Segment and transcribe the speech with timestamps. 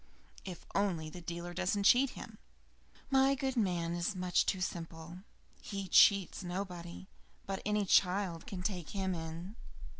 [0.45, 2.39] "If only the dealer does not cheat him.
[3.11, 5.19] My good man is much too simple;
[5.61, 7.07] he cheats nobody,
[7.45, 9.55] but any child can take him in.